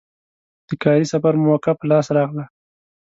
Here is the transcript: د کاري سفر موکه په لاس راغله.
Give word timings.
د 0.67 0.69
کاري 0.83 1.05
سفر 1.13 1.33
موکه 1.43 1.71
په 1.79 1.85
لاس 1.91 2.07
راغله. 2.17 2.45